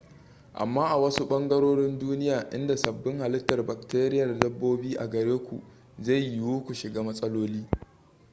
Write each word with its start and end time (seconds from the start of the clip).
amma 0.53 0.87
a 0.89 0.97
wasu 0.97 1.25
ɓangarorin 1.27 1.99
duniya 1.99 2.49
inda 2.53 2.75
sabin 2.77 3.19
halittar 3.19 3.65
bakteriyar 3.65 4.39
dabbobin 4.39 4.97
a 4.99 5.07
gare 5.09 5.37
ku 5.39 5.61
zai 5.99 6.19
yiwu 6.33 6.63
ku 6.65 6.73
shiga 6.73 7.03
matsaloli 7.03 7.65